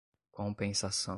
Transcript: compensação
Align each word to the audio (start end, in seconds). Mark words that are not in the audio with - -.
compensação 0.31 1.09